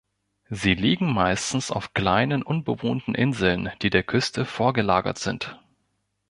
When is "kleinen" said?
1.93-2.41